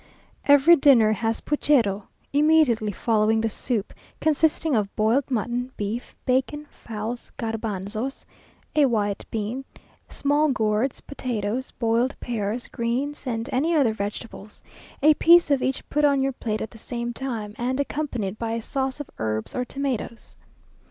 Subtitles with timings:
[0.45, 7.29] Every dinner has puchero immediately following the soup; consisting of boiled mutton, beef, bacon, fowls,
[7.37, 8.25] garbanzos
[8.75, 9.63] (a white bean),
[10.09, 14.63] small gourds, potatoes, boiled pears, greens, and any other vegetables;
[15.03, 18.53] a piece of each put on your plate at the same time, and accompanied by
[18.53, 20.35] a sauce of herbs or tomatoes.